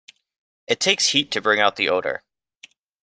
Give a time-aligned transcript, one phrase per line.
[0.65, 2.23] It takes heat to bring out the odor.